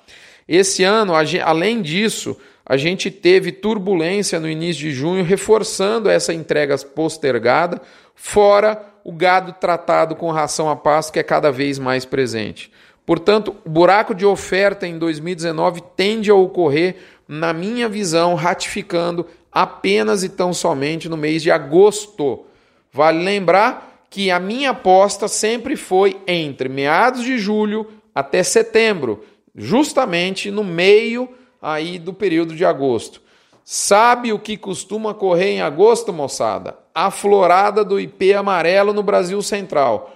Esse 0.46 0.84
ano, 0.84 1.12
além 1.42 1.80
disso, 1.80 2.36
a 2.66 2.76
gente 2.76 3.10
teve 3.10 3.50
turbulência 3.50 4.38
no 4.38 4.48
início 4.48 4.82
de 4.82 4.92
junho, 4.92 5.24
reforçando 5.24 6.10
essa 6.10 6.34
entrega 6.34 6.76
postergada. 6.78 7.80
fora 8.14 8.90
o 9.02 9.12
gado 9.12 9.54
tratado 9.54 10.14
com 10.14 10.30
ração 10.30 10.68
a 10.68 10.76
pasto, 10.76 11.12
que 11.12 11.18
é 11.18 11.22
cada 11.22 11.50
vez 11.50 11.78
mais 11.78 12.04
presente. 12.04 12.70
Portanto, 13.10 13.56
o 13.66 13.68
buraco 13.68 14.14
de 14.14 14.24
oferta 14.24 14.86
em 14.86 14.96
2019 14.96 15.82
tende 15.96 16.30
a 16.30 16.34
ocorrer, 16.36 16.94
na 17.26 17.52
minha 17.52 17.88
visão, 17.88 18.36
ratificando 18.36 19.26
apenas 19.50 20.22
e 20.22 20.28
tão 20.28 20.54
somente 20.54 21.08
no 21.08 21.16
mês 21.16 21.42
de 21.42 21.50
agosto. 21.50 22.44
Vale 22.92 23.24
lembrar 23.24 24.04
que 24.08 24.30
a 24.30 24.38
minha 24.38 24.70
aposta 24.70 25.26
sempre 25.26 25.74
foi 25.74 26.20
entre 26.24 26.68
meados 26.68 27.24
de 27.24 27.36
julho 27.36 27.88
até 28.14 28.44
setembro, 28.44 29.24
justamente 29.56 30.48
no 30.48 30.62
meio 30.62 31.28
aí 31.60 31.98
do 31.98 32.12
período 32.14 32.54
de 32.54 32.64
agosto. 32.64 33.20
Sabe 33.64 34.32
o 34.32 34.38
que 34.38 34.56
costuma 34.56 35.12
correr 35.12 35.50
em 35.50 35.62
agosto, 35.62 36.12
moçada? 36.12 36.78
A 36.94 37.10
florada 37.10 37.84
do 37.84 37.98
IP 37.98 38.34
amarelo 38.34 38.92
no 38.92 39.02
Brasil 39.02 39.42
Central. 39.42 40.14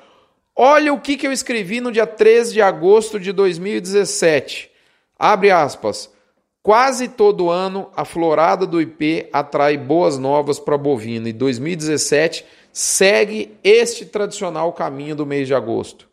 Olha 0.56 0.92
o 0.92 1.00
que, 1.00 1.16
que 1.16 1.26
eu 1.26 1.32
escrevi 1.32 1.80
no 1.80 1.90
dia 1.90 2.06
13 2.06 2.52
de 2.52 2.62
agosto 2.62 3.18
de 3.18 3.32
2017. 3.32 4.70
Abre 5.18 5.50
aspas. 5.50 6.08
Quase 6.62 7.08
todo 7.08 7.50
ano 7.50 7.90
a 7.96 8.04
florada 8.04 8.64
do 8.64 8.80
IP 8.80 9.28
atrai 9.32 9.76
boas 9.76 10.16
novas 10.16 10.58
para 10.58 10.78
bovino 10.78 11.28
e 11.28 11.32
2017 11.32 12.44
segue 12.72 13.54
este 13.62 14.06
tradicional 14.06 14.72
caminho 14.72 15.16
do 15.16 15.26
mês 15.26 15.46
de 15.46 15.54
agosto. 15.54 16.08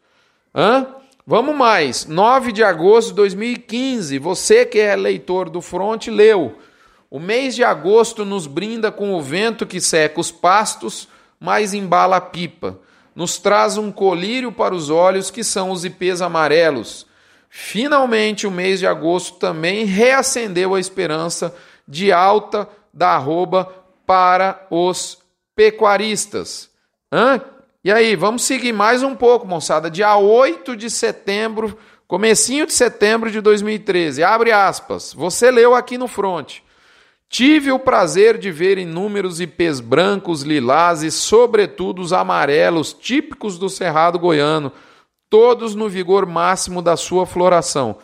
Hã? 0.53 0.88
Vamos 1.25 1.55
mais. 1.55 2.05
9 2.05 2.51
de 2.51 2.63
agosto 2.63 3.10
de 3.10 3.15
2015. 3.15 4.17
Você 4.17 4.65
que 4.65 4.79
é 4.79 4.95
leitor 4.95 5.50
do 5.50 5.62
Front 5.62 6.07
leu. 6.07 6.57
O 7.10 7.19
mês 7.19 7.55
de 7.55 7.63
agosto 7.63 8.25
nos 8.25 8.48
brinda 8.48 8.91
com 8.91 9.13
o 9.13 9.21
vento 9.21 9.65
que 9.67 9.79
seca 9.79 10.19
os 10.19 10.31
pastos, 10.31 11.07
mas 11.39 11.74
embala 11.74 12.17
a 12.17 12.21
pipa. 12.21 12.79
Nos 13.15 13.37
traz 13.37 13.77
um 13.77 13.91
colírio 13.91 14.51
para 14.51 14.73
os 14.73 14.89
olhos 14.89 15.29
que 15.29 15.43
são 15.43 15.71
os 15.71 15.83
ipês 15.83 16.21
amarelos. 16.21 17.05
Finalmente, 17.49 18.47
o 18.47 18.51
mês 18.51 18.79
de 18.79 18.87
agosto 18.87 19.37
também 19.37 19.85
reacendeu 19.85 20.73
a 20.73 20.79
esperança 20.79 21.53
de 21.85 22.11
alta 22.11 22.67
da 22.93 23.09
arroba 23.09 23.73
para 24.05 24.65
os 24.69 25.17
pecuaristas. 25.55 26.69
Hã? 27.11 27.41
E 27.83 27.91
aí, 27.91 28.15
vamos 28.15 28.43
seguir 28.43 28.71
mais 28.71 29.03
um 29.03 29.15
pouco, 29.15 29.45
moçada. 29.45 29.89
Dia 29.89 30.15
8 30.15 30.75
de 30.77 30.89
setembro, 30.89 31.77
comecinho 32.07 32.65
de 32.65 32.73
setembro 32.73 33.29
de 33.29 33.41
2013. 33.41 34.23
Abre 34.23 34.51
aspas. 34.51 35.13
Você 35.13 35.51
leu 35.51 35.75
aqui 35.75 35.97
no 35.97 36.07
front. 36.07 36.59
Tive 37.31 37.71
o 37.71 37.79
prazer 37.79 38.38
de 38.38 38.51
ver 38.51 38.77
inúmeros 38.77 39.39
ipês 39.39 39.79
brancos, 39.79 40.41
lilás 40.41 41.01
e, 41.01 41.09
sobretudo, 41.09 42.01
os 42.01 42.11
amarelos, 42.11 42.91
típicos 42.91 43.57
do 43.57 43.69
Cerrado 43.69 44.19
Goiano, 44.19 44.69
todos 45.29 45.73
no 45.73 45.88
vigor 45.88 46.25
máximo 46.25 46.81
da 46.81 46.97
sua 46.97 47.25
floração. 47.25 48.00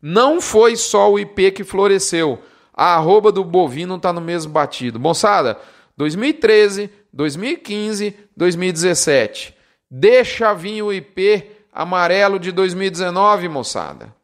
Não 0.00 0.40
foi 0.40 0.76
só 0.76 1.10
o 1.10 1.18
IP 1.18 1.50
que 1.50 1.64
floresceu, 1.64 2.38
a 2.72 2.94
arroba 2.94 3.32
do 3.32 3.42
bovino 3.42 3.96
está 3.96 4.12
no 4.12 4.20
mesmo 4.20 4.52
batido. 4.52 5.00
Moçada, 5.00 5.58
2013, 5.96 6.90
2015, 7.12 8.16
2017. 8.36 9.52
Deixa 9.90 10.54
vir 10.54 10.80
o 10.82 10.92
IP 10.92 11.44
amarelo 11.72 12.38
de 12.38 12.52
2019, 12.52 13.48
moçada. 13.48 14.19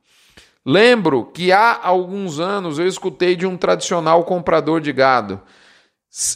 Lembro 0.68 1.26
que 1.26 1.52
há 1.52 1.78
alguns 1.80 2.40
anos 2.40 2.80
eu 2.80 2.88
escutei 2.88 3.36
de 3.36 3.46
um 3.46 3.56
tradicional 3.56 4.24
comprador 4.24 4.80
de 4.80 4.92
gado. 4.92 5.40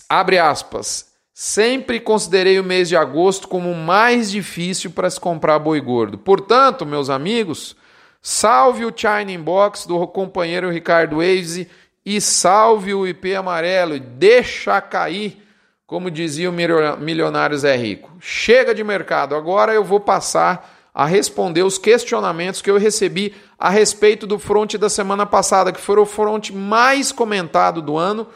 Abre 0.08 0.38
aspas. 0.38 1.10
Sempre 1.34 1.98
considerei 1.98 2.60
o 2.60 2.62
mês 2.62 2.88
de 2.88 2.96
agosto 2.96 3.48
como 3.48 3.72
o 3.72 3.76
mais 3.76 4.30
difícil 4.30 4.92
para 4.92 5.10
se 5.10 5.18
comprar 5.18 5.58
boi 5.58 5.80
gordo. 5.80 6.16
Portanto, 6.16 6.86
meus 6.86 7.10
amigos, 7.10 7.74
salve 8.22 8.84
o 8.84 8.92
China 8.94 9.36
Box 9.42 9.84
do 9.84 10.06
companheiro 10.06 10.70
Ricardo 10.70 11.16
Waze 11.16 11.68
e 12.06 12.20
salve 12.20 12.94
o 12.94 13.08
IP 13.08 13.34
amarelo 13.34 13.98
deixa 13.98 14.80
cair 14.80 15.44
como 15.88 16.08
dizia 16.08 16.48
o 16.48 16.52
milionário 16.52 17.58
Zé 17.58 17.74
Rico. 17.74 18.12
Chega 18.20 18.72
de 18.72 18.84
mercado, 18.84 19.34
agora 19.34 19.72
eu 19.72 19.82
vou 19.82 19.98
passar 19.98 20.79
a 20.94 21.06
responder 21.06 21.62
os 21.62 21.78
questionamentos 21.78 22.60
que 22.60 22.70
eu 22.70 22.78
recebi 22.78 23.34
a 23.58 23.70
respeito 23.70 24.26
do 24.26 24.38
fronte 24.38 24.76
da 24.76 24.88
semana 24.88 25.24
passada, 25.24 25.72
que 25.72 25.80
foi 25.80 25.98
o 25.98 26.06
fronte 26.06 26.52
mais 26.52 27.12
comentado 27.12 27.80
do 27.80 27.96
ano, 27.96 28.26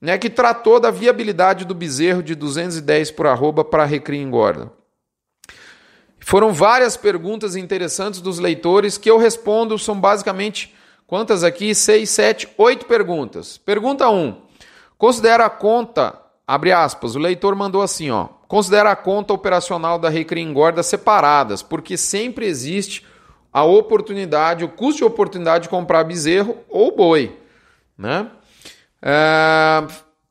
né, 0.00 0.18
que 0.18 0.28
tratou 0.28 0.78
da 0.78 0.90
viabilidade 0.90 1.64
do 1.64 1.74
bezerro 1.74 2.22
de 2.22 2.34
210 2.34 3.10
por 3.12 3.26
arroba 3.26 3.64
para 3.64 3.84
recria 3.84 4.20
engorda. 4.20 4.70
Foram 6.20 6.52
várias 6.52 6.96
perguntas 6.96 7.56
interessantes 7.56 8.20
dos 8.20 8.38
leitores 8.38 8.98
que 8.98 9.10
eu 9.10 9.16
respondo, 9.16 9.78
são 9.78 9.98
basicamente 9.98 10.74
quantas 11.06 11.44
aqui? 11.44 11.74
Seis, 11.74 12.10
sete, 12.10 12.48
oito 12.58 12.84
perguntas. 12.86 13.58
Pergunta 13.58 14.08
1. 14.10 14.14
Um, 14.14 14.42
considera 14.98 15.46
a 15.46 15.50
conta 15.50 16.26
Abre 16.46 16.70
aspas, 16.70 17.16
o 17.16 17.18
leitor 17.18 17.56
mandou 17.56 17.82
assim, 17.82 18.10
ó. 18.10 18.28
Considera 18.48 18.90
a 18.90 18.96
conta 18.96 19.32
operacional 19.32 19.98
da 19.98 20.08
Recria 20.08 20.42
Engorda 20.42 20.82
separadas, 20.82 21.62
porque 21.62 21.96
sempre 21.96 22.46
existe 22.46 23.04
a 23.52 23.64
oportunidade, 23.64 24.64
o 24.64 24.68
custo 24.68 24.98
de 24.98 25.04
oportunidade 25.04 25.64
de 25.64 25.68
comprar 25.68 26.04
bezerro 26.04 26.58
ou 26.68 26.94
boi, 26.94 27.36
né? 27.96 28.30
É, 29.02 29.86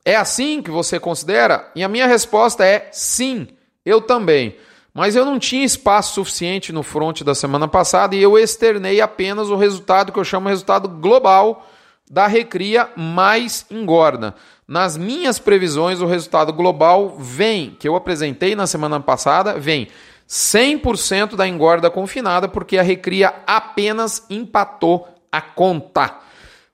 é 0.06 0.16
assim 0.16 0.62
que 0.62 0.70
você 0.70 1.00
considera? 1.00 1.72
E 1.76 1.84
a 1.84 1.88
minha 1.88 2.08
resposta 2.08 2.64
é 2.64 2.88
sim, 2.92 3.48
eu 3.84 4.00
também. 4.00 4.56
Mas 4.94 5.16
eu 5.16 5.26
não 5.26 5.38
tinha 5.38 5.66
espaço 5.66 6.14
suficiente 6.14 6.72
no 6.72 6.82
front 6.82 7.22
da 7.22 7.36
semana 7.36 7.68
passada 7.68 8.16
e 8.16 8.22
eu 8.24 8.38
externei 8.38 9.02
apenas 9.02 9.50
o 9.50 9.58
resultado 9.58 10.12
que 10.12 10.20
eu 10.20 10.24
chamo 10.24 10.46
de 10.46 10.52
resultado 10.52 10.88
global 10.88 11.68
da 12.10 12.28
recria 12.28 12.90
mais 12.96 13.66
engorda. 13.70 14.36
Nas 14.68 14.98
minhas 14.98 15.38
previsões, 15.38 16.02
o 16.02 16.08
resultado 16.08 16.52
global 16.52 17.18
vem, 17.20 17.76
que 17.80 17.88
eu 17.88 17.96
apresentei 17.96 18.56
na 18.56 18.66
semana 18.66 19.00
passada, 19.00 19.60
vem 19.60 19.88
100% 20.28 21.36
da 21.36 21.48
engorda 21.48 21.90
confinada, 21.92 22.48
porque 22.48 22.78
a 22.78 22.82
recria 22.82 23.34
apenas 23.46 24.26
empatou 24.30 25.08
a 25.32 25.40
conta. 25.40 26.20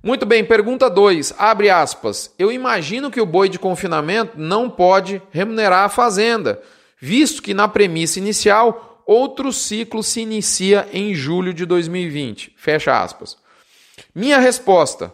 Muito 0.01 0.25
bem, 0.25 0.43
pergunta 0.43 0.89
2, 0.89 1.35
abre 1.37 1.69
aspas. 1.69 2.33
Eu 2.39 2.51
imagino 2.51 3.11
que 3.11 3.21
o 3.21 3.25
boi 3.25 3.49
de 3.49 3.59
confinamento 3.59 4.39
não 4.39 4.69
pode 4.69 5.21
remunerar 5.29 5.83
a 5.83 5.89
fazenda, 5.89 6.61
visto 6.99 7.41
que 7.41 7.53
na 7.53 7.67
premissa 7.67 8.19
inicial 8.19 9.03
outro 9.05 9.51
ciclo 9.51 10.01
se 10.01 10.21
inicia 10.21 10.87
em 10.93 11.13
julho 11.13 11.53
de 11.53 11.65
2020. 11.65 12.53
Fecha 12.55 13.03
aspas. 13.03 13.37
Minha 14.15 14.39
resposta: 14.39 15.13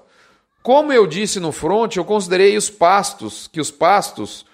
como 0.68 0.92
eu 0.92 1.08
disse 1.08 1.40
no 1.40 1.54
front, 1.54 1.96
eu 1.96 2.04
considerei 2.04 2.58
os 2.58 2.70
pastos, 2.70 3.48
que 3.48 3.62
os 3.62 3.72
pastos 3.72 4.46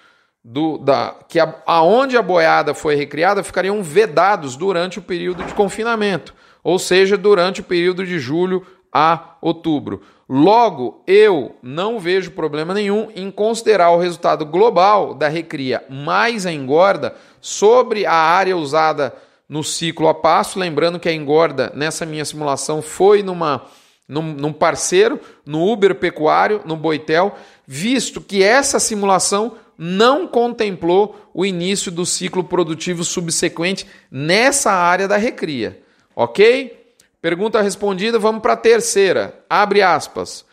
do, 0.44 0.78
da, 0.78 1.12
que 1.28 1.40
a, 1.40 1.56
aonde 1.66 2.16
a 2.16 2.22
boiada 2.22 2.72
foi 2.72 2.94
recriada 2.94 3.42
ficariam 3.42 3.82
vedados 3.82 4.54
durante 4.54 5.00
o 5.00 5.02
período 5.02 5.42
de 5.42 5.52
confinamento, 5.54 6.32
ou 6.62 6.78
seja, 6.78 7.16
durante 7.16 7.62
o 7.62 7.64
período 7.64 8.06
de 8.06 8.20
julho 8.20 8.64
a 8.92 9.34
outubro. 9.42 10.02
Logo, 10.28 11.02
eu 11.04 11.56
não 11.60 11.98
vejo 11.98 12.30
problema 12.30 12.72
nenhum 12.72 13.08
em 13.16 13.28
considerar 13.28 13.90
o 13.90 13.98
resultado 13.98 14.46
global 14.46 15.14
da 15.14 15.26
recria 15.26 15.82
mais 15.90 16.46
a 16.46 16.52
engorda 16.52 17.16
sobre 17.40 18.06
a 18.06 18.14
área 18.14 18.56
usada 18.56 19.12
no 19.48 19.64
ciclo 19.64 20.06
a 20.06 20.14
passo, 20.14 20.60
lembrando 20.60 21.00
que 21.00 21.08
a 21.08 21.12
engorda 21.12 21.72
nessa 21.74 22.06
minha 22.06 22.24
simulação 22.24 22.80
foi 22.80 23.20
numa 23.20 23.66
num, 24.08 24.34
num 24.34 24.52
parceiro, 24.52 25.20
no 25.44 25.70
Uber 25.70 25.94
Pecuário, 25.94 26.62
no 26.64 26.76
Boitel, 26.76 27.34
visto 27.66 28.20
que 28.20 28.42
essa 28.42 28.78
simulação 28.78 29.56
não 29.76 30.26
contemplou 30.26 31.30
o 31.32 31.44
início 31.44 31.90
do 31.90 32.06
ciclo 32.06 32.44
produtivo 32.44 33.02
subsequente 33.02 33.86
nessa 34.10 34.70
área 34.72 35.08
da 35.08 35.16
recria. 35.16 35.82
Ok? 36.14 36.94
Pergunta 37.20 37.62
respondida, 37.62 38.18
vamos 38.18 38.42
para 38.42 38.52
a 38.52 38.56
terceira. 38.56 39.42
Abre 39.48 39.82
aspas. 39.82 40.44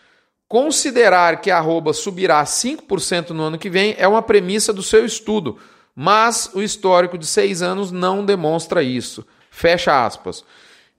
Considerar 0.47 1.39
que 1.39 1.51
a 1.51 1.57
arroba 1.57 1.93
subirá 1.93 2.43
5% 2.43 3.29
no 3.29 3.43
ano 3.43 3.57
que 3.57 3.69
vem 3.69 3.95
é 3.97 4.07
uma 4.07 4.21
premissa 4.21 4.73
do 4.73 4.83
seu 4.83 5.05
estudo, 5.05 5.57
mas 5.95 6.49
o 6.53 6.61
histórico 6.61 7.17
de 7.17 7.25
seis 7.25 7.61
anos 7.61 7.91
não 7.91 8.25
demonstra 8.25 8.81
isso. 8.81 9.25
Fecha 9.49 10.05
aspas. 10.05 10.43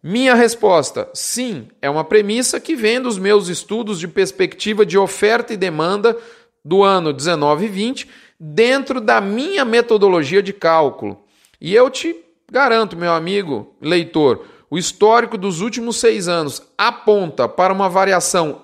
Minha 0.02 0.34
resposta: 0.34 1.08
sim, 1.14 1.68
é 1.80 1.88
uma 1.88 2.02
premissa 2.02 2.58
que 2.58 2.74
vem 2.74 3.00
dos 3.00 3.18
meus 3.18 3.48
estudos 3.48 4.00
de 4.00 4.08
perspectiva 4.08 4.84
de 4.84 4.98
oferta 4.98 5.54
e 5.54 5.56
demanda 5.56 6.16
do 6.64 6.82
ano 6.82 7.12
19 7.12 7.66
e 7.66 7.68
20 7.68 8.08
dentro 8.38 9.00
da 9.00 9.20
minha 9.20 9.64
metodologia 9.64 10.42
de 10.42 10.52
cálculo. 10.52 11.22
E 11.60 11.72
eu 11.74 11.88
te 11.88 12.16
garanto, 12.50 12.96
meu 12.96 13.12
amigo 13.12 13.76
leitor, 13.80 14.44
o 14.68 14.76
histórico 14.76 15.38
dos 15.38 15.60
últimos 15.60 15.98
seis 15.98 16.26
anos 16.26 16.60
aponta 16.76 17.48
para 17.48 17.72
uma 17.72 17.88
variação 17.88 18.62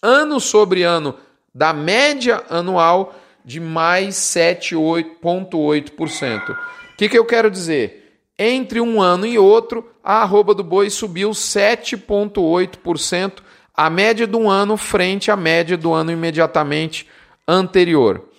ano 0.00 0.40
sobre 0.40 0.82
ano 0.82 1.14
da 1.54 1.74
média 1.74 2.42
anual 2.48 3.14
de 3.44 3.60
mais 3.60 4.14
7,8%. 4.14 6.50
O 6.50 6.56
que, 6.96 7.08
que 7.08 7.18
eu 7.18 7.24
quero 7.24 7.50
dizer? 7.50 8.09
Entre 8.42 8.80
um 8.80 9.02
ano 9.02 9.26
e 9.26 9.38
outro, 9.38 9.86
a 10.02 10.22
arroba 10.22 10.54
do 10.54 10.64
boi 10.64 10.88
subiu 10.88 11.32
7,8%, 11.32 13.42
a 13.74 13.90
média 13.90 14.26
do 14.26 14.48
ano 14.48 14.78
frente 14.78 15.30
à 15.30 15.36
média 15.36 15.76
do 15.76 15.92
ano 15.92 16.10
imediatamente 16.10 17.06
anterior. 17.46 18.30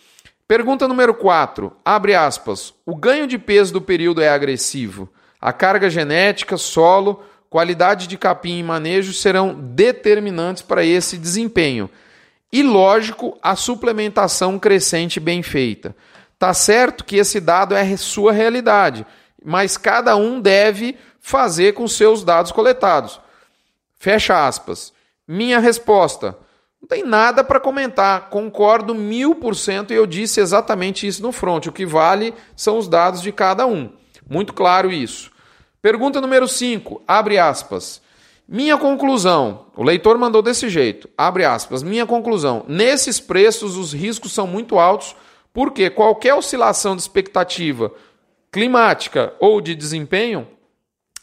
Pergunta 0.48 0.88
número 0.88 1.14
4, 1.14 1.72
abre 1.86 2.16
aspas. 2.16 2.74
O 2.84 2.96
ganho 2.96 3.28
de 3.28 3.38
peso 3.38 3.74
do 3.74 3.80
período 3.80 4.24
é 4.24 4.30
agressivo. 4.30 5.08
A 5.40 5.54
carga 5.54 5.88
genética, 5.88 6.58
solo, 6.58 7.24
qualidade 7.48 8.08
de 8.08 8.18
capim 8.18 8.58
e 8.58 8.64
manejo 8.64 9.14
serão 9.14 9.54
determinantes 9.54 10.64
para 10.64 10.84
esse 10.84 11.16
desempenho. 11.16 11.88
E 12.52 12.64
lógico, 12.64 13.38
a 13.40 13.56
suplementação 13.56 14.58
crescente 14.58 15.20
bem 15.20 15.44
feita. 15.44 15.96
Tá 16.40 16.56
certo 16.56 17.06
que 17.06 17.18
esse 17.18 17.40
dado 17.40 17.76
é 17.76 17.96
sua 17.96 18.32
realidade, 18.32 19.06
mas 19.44 19.78
cada 19.78 20.16
um 20.16 20.40
deve 20.40 20.98
fazer 21.20 21.74
com 21.74 21.88
seus 21.88 22.24
dados 22.24 22.52
coletados. 22.52 23.20
Fecha 23.98 24.48
aspas. 24.48 24.94
Minha 25.28 25.60
resposta: 25.60 26.38
não 26.82 26.88
tem 26.88 27.04
nada 27.04 27.44
para 27.44 27.60
comentar. 27.60 28.30
Concordo 28.30 28.96
mil 28.96 29.36
por 29.36 29.56
cento 29.56 29.94
e 29.94 29.96
eu 29.96 30.08
disse 30.08 30.40
exatamente 30.40 31.06
isso 31.06 31.22
no 31.22 31.32
front. 31.32 31.68
O 31.68 31.72
que 31.72 31.86
vale 31.86 32.34
são 32.56 32.78
os 32.78 32.88
dados 32.88 33.22
de 33.22 33.32
cada 33.32 33.66
um. 33.68 33.92
Muito 34.30 34.54
claro 34.54 34.92
isso. 34.92 35.32
Pergunta 35.82 36.22
número 36.22 36.48
5, 36.48 37.02
abre 37.08 37.40
aspas. 37.40 38.02
Minha 38.48 38.78
conclusão, 38.78 39.68
o 39.76 39.84
leitor 39.84 40.18
mandou 40.18 40.42
desse 40.42 40.70
jeito, 40.70 41.10
abre 41.18 41.46
aspas. 41.46 41.82
Minha 41.82 42.06
conclusão, 42.06 42.66
nesses 42.68 43.20
preços 43.20 43.78
os 43.78 43.94
riscos 43.94 44.32
são 44.32 44.46
muito 44.46 44.78
altos, 44.78 45.16
porque 45.54 45.90
qualquer 45.90 46.34
oscilação 46.34 46.96
de 46.96 47.02
expectativa 47.02 47.92
climática 48.52 49.34
ou 49.40 49.62
de 49.62 49.74
desempenho 49.74 50.48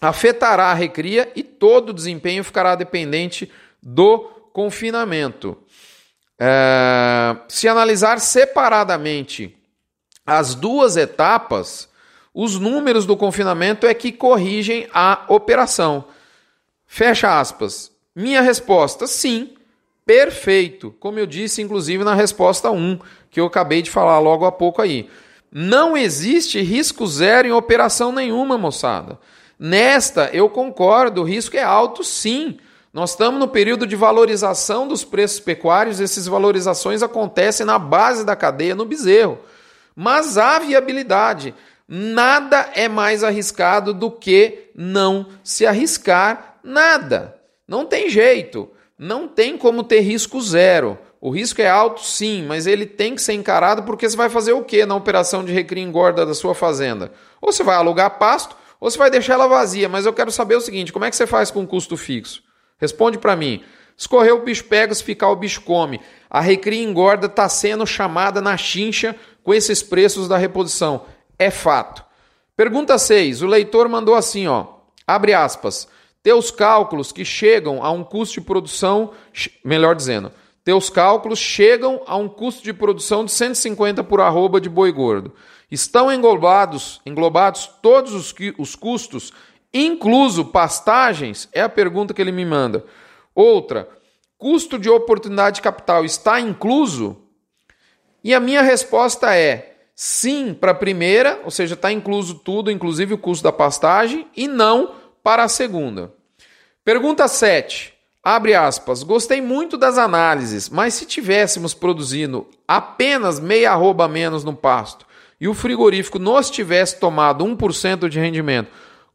afetará 0.00 0.66
a 0.66 0.74
recria 0.74 1.30
e 1.34 1.42
todo 1.42 1.90
o 1.90 1.92
desempenho 1.92 2.44
ficará 2.44 2.74
dependente 2.74 3.50
do 3.82 4.20
confinamento. 4.52 5.56
É, 6.38 7.36
se 7.48 7.68
analisar 7.68 8.20
separadamente 8.20 9.56
as 10.24 10.54
duas 10.54 10.96
etapas, 10.96 11.88
os 12.32 12.58
números 12.58 13.04
do 13.04 13.16
confinamento 13.16 13.86
é 13.86 13.94
que 13.94 14.12
corrigem 14.12 14.88
a 14.92 15.24
operação. 15.28 16.04
Fecha 16.86 17.40
aspas. 17.40 17.90
Minha 18.14 18.40
resposta, 18.40 19.06
sim, 19.06 19.54
perfeito. 20.06 20.94
Como 21.00 21.18
eu 21.18 21.26
disse, 21.26 21.60
inclusive, 21.60 22.04
na 22.04 22.14
resposta 22.14 22.70
1, 22.70 22.98
que 23.30 23.40
eu 23.40 23.46
acabei 23.46 23.82
de 23.82 23.90
falar 23.90 24.18
logo 24.18 24.44
há 24.44 24.52
pouco 24.52 24.80
aí. 24.80 25.08
Não 25.50 25.96
existe 25.96 26.60
risco 26.60 27.06
zero 27.06 27.48
em 27.48 27.52
operação 27.52 28.12
nenhuma, 28.12 28.58
moçada. 28.58 29.18
Nesta, 29.58 30.30
eu 30.32 30.48
concordo, 30.48 31.22
o 31.22 31.24
risco 31.24 31.56
é 31.56 31.62
alto 31.62 32.04
sim. 32.04 32.58
Nós 32.92 33.10
estamos 33.10 33.40
no 33.40 33.48
período 33.48 33.86
de 33.86 33.96
valorização 33.96 34.86
dos 34.86 35.04
preços 35.04 35.40
pecuários, 35.40 36.00
essas 36.00 36.26
valorizações 36.26 37.02
acontecem 37.02 37.66
na 37.66 37.78
base 37.78 38.24
da 38.24 38.36
cadeia, 38.36 38.74
no 38.74 38.84
bezerro. 38.84 39.38
Mas 39.94 40.38
há 40.38 40.58
viabilidade. 40.58 41.54
Nada 41.88 42.70
é 42.74 42.86
mais 42.86 43.24
arriscado 43.24 43.94
do 43.94 44.10
que 44.10 44.70
não 44.74 45.26
se 45.42 45.66
arriscar 45.66 46.58
nada. 46.62 47.36
Não 47.66 47.84
tem 47.84 48.08
jeito. 48.08 48.70
Não 48.98 49.26
tem 49.26 49.56
como 49.56 49.82
ter 49.82 50.00
risco 50.00 50.40
zero. 50.40 50.98
O 51.20 51.30
risco 51.30 51.60
é 51.60 51.68
alto, 51.68 52.00
sim, 52.02 52.44
mas 52.46 52.66
ele 52.66 52.86
tem 52.86 53.14
que 53.14 53.22
ser 53.22 53.32
encarado 53.32 53.82
porque 53.82 54.08
você 54.08 54.16
vai 54.16 54.28
fazer 54.30 54.52
o 54.52 54.62
que 54.62 54.86
na 54.86 54.94
operação 54.94 55.44
de 55.44 55.52
recria 55.52 55.82
engorda 55.82 56.24
da 56.24 56.34
sua 56.34 56.54
fazenda? 56.54 57.12
Ou 57.40 57.52
você 57.52 57.64
vai 57.64 57.76
alugar 57.76 58.18
pasto, 58.18 58.56
ou 58.80 58.90
você 58.90 58.96
vai 58.96 59.10
deixar 59.10 59.34
ela 59.34 59.48
vazia. 59.48 59.88
Mas 59.88 60.06
eu 60.06 60.12
quero 60.12 60.30
saber 60.30 60.56
o 60.56 60.60
seguinte: 60.60 60.92
como 60.92 61.04
é 61.04 61.10
que 61.10 61.16
você 61.16 61.26
faz 61.26 61.50
com 61.50 61.66
custo 61.66 61.96
fixo? 61.96 62.42
Responde 62.78 63.18
para 63.18 63.34
mim. 63.34 63.62
Escorreu 63.96 64.36
o 64.36 64.44
bicho 64.44 64.64
pega, 64.64 64.94
se 64.94 65.02
ficar 65.02 65.28
o 65.28 65.36
bicho 65.36 65.62
come. 65.62 66.00
A 66.30 66.40
recria 66.40 66.84
engorda 66.84 67.26
está 67.26 67.48
sendo 67.48 67.84
chamada 67.84 68.40
na 68.40 68.56
chincha 68.56 69.16
com 69.42 69.52
esses 69.52 69.82
preços 69.82 70.28
da 70.28 70.36
reposição 70.36 71.04
é 71.38 71.50
fato. 71.50 72.04
Pergunta 72.56 72.98
6. 72.98 73.42
O 73.42 73.46
leitor 73.46 73.88
mandou 73.88 74.14
assim, 74.14 74.48
ó. 74.48 74.66
Abre 75.06 75.32
aspas. 75.32 75.88
Teus 76.22 76.50
cálculos 76.50 77.12
que 77.12 77.24
chegam 77.24 77.82
a 77.82 77.90
um 77.90 78.02
custo 78.02 78.34
de 78.34 78.40
produção, 78.40 79.12
melhor 79.64 79.94
dizendo, 79.94 80.32
teus 80.68 80.90
cálculos 80.90 81.38
chegam 81.38 82.02
a 82.06 82.14
um 82.18 82.28
custo 82.28 82.62
de 82.62 82.74
produção 82.74 83.24
de 83.24 83.32
150 83.32 84.04
por 84.04 84.20
arroba 84.20 84.60
de 84.60 84.68
boi 84.68 84.92
gordo. 84.92 85.32
Estão 85.70 86.12
englobados, 86.12 87.00
englobados 87.06 87.70
todos 87.80 88.12
os, 88.12 88.34
os 88.58 88.76
custos, 88.76 89.32
incluso 89.72 90.44
pastagens? 90.44 91.48
É 91.54 91.62
a 91.62 91.70
pergunta 91.70 92.12
que 92.12 92.20
ele 92.20 92.32
me 92.32 92.44
manda. 92.44 92.84
Outra, 93.34 93.88
custo 94.36 94.78
de 94.78 94.90
oportunidade 94.90 95.54
de 95.54 95.62
capital 95.62 96.04
está 96.04 96.38
incluso? 96.38 97.16
E 98.22 98.34
a 98.34 98.38
minha 98.38 98.60
resposta 98.60 99.34
é: 99.34 99.74
sim 99.94 100.52
para 100.52 100.72
a 100.72 100.74
primeira, 100.74 101.40
ou 101.46 101.50
seja, 101.50 101.72
está 101.72 101.90
incluso 101.90 102.34
tudo, 102.40 102.70
inclusive 102.70 103.14
o 103.14 103.18
custo 103.18 103.42
da 103.42 103.52
pastagem, 103.52 104.28
e 104.36 104.46
não 104.46 104.96
para 105.22 105.44
a 105.44 105.48
segunda. 105.48 106.12
Pergunta 106.84 107.26
7. 107.26 107.97
Abre 108.30 108.54
aspas. 108.54 109.02
Gostei 109.02 109.40
muito 109.40 109.78
das 109.78 109.96
análises, 109.96 110.68
mas 110.68 110.92
se 110.92 111.06
tivéssemos 111.06 111.72
produzindo 111.72 112.46
apenas 112.68 113.40
meia 113.40 113.72
arroba 113.72 114.06
menos 114.06 114.44
no 114.44 114.54
pasto 114.54 115.06
e 115.40 115.48
o 115.48 115.54
frigorífico 115.54 116.18
nos 116.18 116.50
tivesse 116.50 117.00
tomado 117.00 117.42
1% 117.42 118.06
de 118.06 118.20
rendimento, 118.20 118.70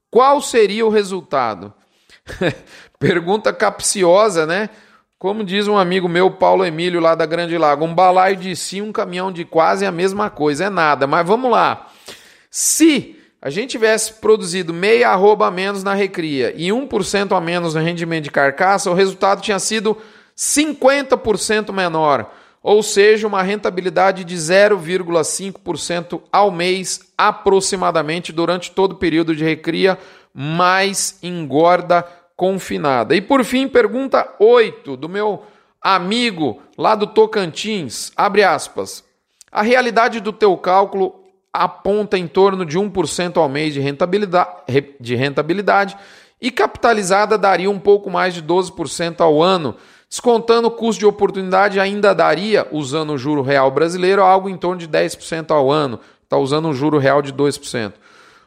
qual 0.09 0.41
seria 0.41 0.83
o 0.83 0.89
resultado? 0.89 1.71
Pergunta 2.97 3.53
capciosa, 3.53 4.47
né? 4.47 4.71
Como 5.19 5.43
diz 5.43 5.67
um 5.67 5.77
amigo 5.77 6.09
meu, 6.09 6.31
Paulo 6.31 6.65
Emílio, 6.65 6.99
lá 6.99 7.13
da 7.13 7.27
Grande 7.27 7.55
Lago, 7.55 7.85
um 7.85 7.93
balaio 7.93 8.35
de 8.35 8.55
si, 8.55 8.81
um 8.81 8.91
caminhão 8.91 9.31
de 9.31 9.45
quase 9.45 9.85
é 9.85 9.87
a 9.87 9.91
mesma 9.91 10.31
coisa, 10.31 10.65
é 10.65 10.69
nada. 10.71 11.05
Mas 11.05 11.27
vamos 11.27 11.51
lá. 11.51 11.87
Se 12.49 13.22
a 13.43 13.49
gente 13.49 13.71
tivesse 13.71 14.13
produzido 14.13 14.73
meia 14.73 15.09
arroba 15.09 15.47
a 15.47 15.51
menos 15.51 15.83
na 15.83 15.93
recria 15.93 16.53
e 16.55 16.69
1% 16.69 17.35
a 17.35 17.41
menos 17.41 17.75
no 17.75 17.81
rendimento 17.81 18.23
de 18.23 18.31
carcaça, 18.31 18.89
o 18.89 18.93
resultado 18.93 19.41
tinha 19.41 19.59
sido 19.59 19.97
50% 20.33 21.73
menor, 21.73 22.33
ou 22.63 22.81
seja, 22.81 23.27
uma 23.27 23.43
rentabilidade 23.43 24.23
de 24.23 24.33
0,5% 24.37 26.21
ao 26.31 26.51
mês 26.51 27.01
aproximadamente 27.17 28.31
durante 28.31 28.71
todo 28.71 28.93
o 28.93 28.97
período 28.97 29.35
de 29.35 29.43
recria, 29.43 29.99
mais 30.33 31.19
engorda 31.21 32.07
confinada. 32.37 33.13
E 33.13 33.19
por 33.19 33.43
fim, 33.43 33.67
pergunta 33.67 34.33
8 34.39 34.95
do 34.95 35.09
meu 35.09 35.43
amigo 35.81 36.61
lá 36.77 36.95
do 36.95 37.07
Tocantins, 37.07 38.13
abre 38.15 38.41
aspas. 38.41 39.03
A 39.51 39.61
realidade 39.61 40.21
do 40.21 40.31
teu 40.31 40.55
cálculo 40.55 41.22
aponta 41.53 42.17
em 42.17 42.27
torno 42.27 42.65
de 42.65 42.79
1% 42.79 43.37
ao 43.37 43.47
mês 43.47 43.75
de 43.75 43.79
rentabilidade, 43.79 44.49
de 44.99 45.15
rentabilidade 45.15 45.95
e 46.41 46.49
capitalizada 46.49 47.37
daria 47.37 47.69
um 47.69 47.79
pouco 47.79 48.09
mais 48.09 48.33
de 48.33 48.41
12% 48.41 49.21
ao 49.21 49.41
ano. 49.41 49.75
Descontando 50.09 50.67
o 50.67 50.71
custo 50.71 50.99
de 50.99 51.05
oportunidade, 51.05 51.79
ainda 51.79 52.13
daria, 52.13 52.67
usando 52.71 53.13
o 53.13 53.17
juro 53.17 53.41
real 53.41 53.71
brasileiro, 53.71 54.21
algo 54.21 54.49
em 54.49 54.57
torno 54.57 54.77
de 54.77 54.87
10% 54.87 55.51
ao 55.51 55.71
ano. 55.71 55.99
Está 56.23 56.37
usando 56.37 56.67
um 56.67 56.73
juro 56.73 56.97
real 56.97 57.21
de 57.21 57.31
2%. 57.31 57.93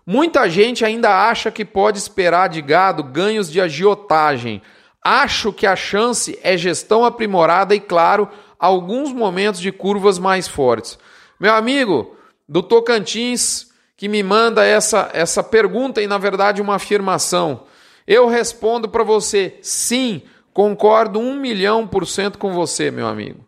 Muita 0.05 0.49
gente 0.49 0.85
ainda 0.85 1.29
acha 1.29 1.51
que 1.51 1.65
pode 1.65 1.99
esperar 1.99 2.49
de 2.49 2.61
gado 2.61 3.03
ganhos 3.03 3.51
de 3.51 3.61
agiotagem. 3.61 4.63
Acho 5.03 5.53
que 5.53 5.67
a 5.67 5.75
chance 5.75 6.39
é 6.43 6.57
gestão 6.57 7.05
aprimorada 7.05 7.75
e, 7.75 7.81
claro, 7.81 8.29
alguns 8.59 9.13
momentos 9.13 9.61
de 9.61 9.73
curvas 9.73 10.19
mais 10.19 10.47
fortes. 10.47 10.99
Meu 11.41 11.55
amigo 11.55 12.16
do 12.49 12.63
Tocantins, 12.63 13.71
que 13.97 14.09
me 14.09 14.23
manda 14.23 14.65
essa, 14.65 15.11
essa 15.13 15.43
pergunta 15.43 16.03
e, 16.03 16.07
na 16.07 16.19
verdade, 16.19 16.63
uma 16.63 16.77
afirmação. 16.77 17.65
Eu 18.07 18.29
respondo 18.29 18.89
para 18.89 19.03
você: 19.03 19.59
sim, 19.63 20.23
concordo 20.53 21.19
um 21.19 21.35
milhão 21.35 21.87
por 21.87 22.07
cento 22.07 22.39
com 22.39 22.53
você, 22.53 22.91
meu 22.91 23.07
amigo. 23.07 23.47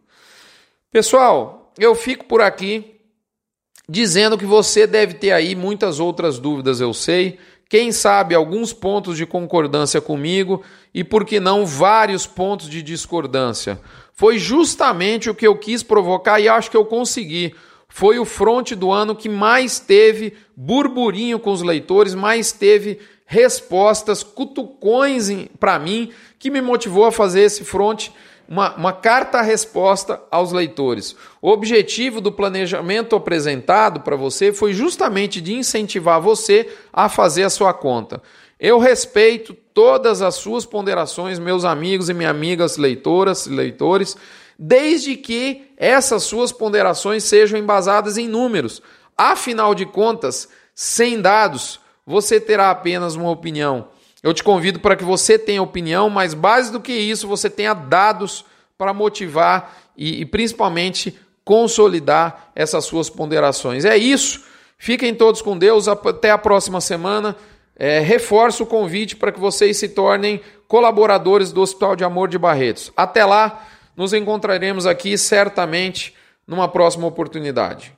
Pessoal, 0.91 1.73
eu 1.79 1.95
fico 1.95 2.25
por 2.25 2.41
aqui 2.41 2.97
dizendo 3.89 4.37
que 4.37 4.45
você 4.45 4.87
deve 4.87 5.15
ter 5.15 5.33
aí 5.33 5.55
muitas 5.55 6.01
outras 6.01 6.39
dúvidas, 6.39 6.81
eu 6.81 6.93
sei. 6.93 7.39
Quem 7.69 7.93
sabe 7.93 8.35
alguns 8.35 8.73
pontos 8.73 9.17
de 9.17 9.27
concordância 9.27 10.01
comigo 10.01 10.63
e, 10.95 11.05
por 11.05 11.25
que 11.25 11.39
não, 11.39 11.67
vários 11.67 12.27
pontos 12.27 12.69
de 12.69 12.83
discordância. 12.83 13.79
Foi 14.15 14.39
justamente 14.39 15.29
o 15.29 15.35
que 15.35 15.47
eu 15.47 15.57
quis 15.57 15.83
provocar 15.83 16.41
e 16.41 16.49
acho 16.49 16.71
que 16.71 16.77
eu 16.77 16.87
consegui. 16.87 17.55
Foi 17.89 18.19
o 18.19 18.25
fronte 18.25 18.75
do 18.75 18.93
ano 18.93 19.17
que 19.17 19.29
mais 19.29 19.81
teve 19.81 20.35
burburinho 20.57 21.39
com 21.39 21.51
os 21.51 21.63
leitores, 21.63 22.15
mais 22.15 22.53
teve 22.53 22.99
respostas, 23.27 24.23
cutucões 24.23 25.29
para 25.59 25.79
mim, 25.79 26.11
que 26.39 26.51
me 26.51 26.61
motivou 26.61 27.05
a 27.05 27.13
fazer 27.13 27.41
esse 27.41 27.65
fronte 27.65 28.13
uma, 28.49 28.75
uma 28.75 28.93
carta-resposta 28.93 30.21
aos 30.31 30.53
leitores. 30.53 31.15
O 31.43 31.51
objetivo 31.51 32.21
do 32.21 32.33
planejamento 32.33 33.15
apresentado 33.15 34.01
para 34.01 34.17
você 34.17 34.53
foi 34.53 34.73
justamente 34.73 35.41
de 35.41 35.55
incentivar 35.55 36.21
você 36.21 36.69
a 36.91 37.09
fazer 37.09 37.43
a 37.43 37.51
sua 37.51 37.75
conta. 37.75 38.23
Eu 38.59 38.79
respeito 38.79 39.55
todas 39.75 40.23
as 40.23 40.37
suas 40.37 40.65
ponderações, 40.65 41.39
meus 41.39 41.65
amigos 41.65 42.09
e 42.09 42.15
minhas 42.15 42.31
amigas 42.31 42.77
leitoras 42.77 43.47
e 43.47 43.51
leitores, 43.51 44.17
desde 44.59 45.17
que 45.17 45.71
essas 45.77 46.25
suas 46.25 46.51
ponderações 46.51 47.23
sejam 47.25 47.59
embasadas 47.59 48.19
em 48.19 48.27
números. 48.27 48.83
Afinal 49.17 49.75
de 49.75 49.87
contas, 49.87 50.49
sem 50.75 51.21
dados, 51.21 51.81
você 52.07 52.41
terá 52.41 52.71
apenas 52.71 53.15
uma 53.15 53.31
opinião. 53.31 53.89
Eu 54.23 54.35
te 54.35 54.43
convido 54.43 54.81
para 54.81 54.97
que 54.97 55.05
você 55.05 55.39
tenha 55.39 55.63
opinião, 55.63 56.11
mas 56.11 56.35
mais 56.35 56.71
do 56.71 56.81
que 56.81 56.93
isso, 56.93 57.29
você 57.29 57.49
tenha 57.49 57.75
dados 57.75 58.45
para 58.77 58.93
motivar 58.93 59.77
e, 59.97 60.21
e 60.21 60.25
principalmente 60.25 61.19
consolidar 61.45 62.51
essas 62.55 62.85
suas 62.85 63.09
ponderações. 63.09 63.85
É 63.85 63.97
isso. 63.97 64.45
Fiquem 64.77 65.15
todos 65.15 65.41
com 65.41 65.57
Deus. 65.57 65.89
Até 65.89 66.31
a 66.31 66.39
próxima 66.39 66.81
semana. 66.81 67.37
É, 67.81 68.01
reforço 68.01 68.65
o 68.65 68.67
convite 68.67 69.15
para 69.15 69.31
que 69.31 69.39
vocês 69.39 69.77
se 69.77 69.89
tornem 69.89 70.41
colaboradores 70.67 71.53
do 71.53 71.61
Hospital 71.61 71.95
de 71.95 72.03
Amor 72.03 72.29
de 72.29 72.37
Barretos. 72.37 72.93
Até 72.97 73.25
lá, 73.25 73.68
nos 73.99 74.13
encontraremos 74.13 74.87
aqui 74.87 75.19
certamente 75.19 76.15
numa 76.47 76.69
próxima 76.69 77.05
oportunidade. 77.05 77.98